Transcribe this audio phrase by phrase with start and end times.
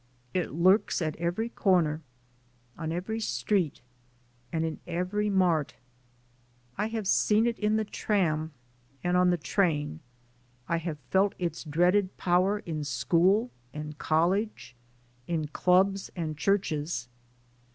[0.33, 2.01] It lurks at every corner,
[2.75, 3.81] on every street
[4.51, 5.75] and in every mart.
[6.75, 8.51] I have seen it in the tram
[9.03, 9.99] and on the train;
[10.67, 14.75] I have felt its dreaded power in school and college,
[15.27, 17.07] in clubs and churches.